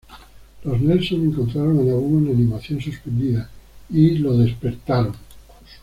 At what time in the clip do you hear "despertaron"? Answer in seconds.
4.35-5.13